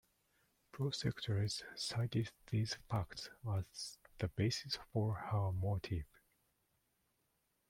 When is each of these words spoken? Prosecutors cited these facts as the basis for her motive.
Prosecutors 0.71 1.61
cited 1.75 2.31
these 2.49 2.75
facts 2.89 3.29
as 3.47 3.99
the 4.17 4.29
basis 4.29 4.79
for 4.91 5.13
her 5.13 5.51
motive. 5.51 6.05